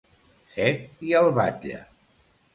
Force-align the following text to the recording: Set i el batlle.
Set 0.53 1.05
i 1.11 1.13
el 1.21 1.31
batlle. 1.37 1.85